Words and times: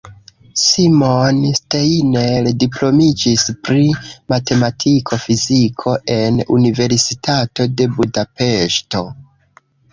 Simon 0.59 1.35
Steiner 1.59 2.47
diplomitiĝis 2.63 3.45
pri 3.67 3.83
matematiko-fiziko 4.35 5.95
en 6.17 6.43
Universitato 6.59 7.71
de 7.79 7.91
Budapeŝto. 8.01 9.07